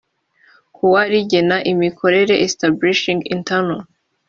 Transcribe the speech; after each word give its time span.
kuwa 0.75 1.01
rigena 1.11 1.57
imikorere 1.71 2.33
establishing 2.47 3.19
internal 3.35 3.81